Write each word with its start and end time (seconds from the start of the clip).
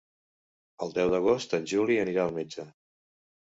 El 0.85 0.95
deu 0.95 1.11
d'agost 1.11 1.55
en 1.59 1.69
Juli 1.73 2.01
anirà 2.07 2.25
al 2.25 2.35
metge. 2.41 2.69